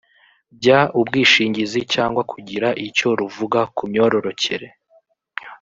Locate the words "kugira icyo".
2.31-3.07